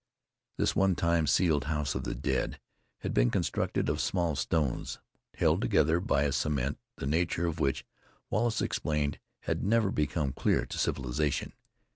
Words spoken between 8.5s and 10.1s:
explained, had never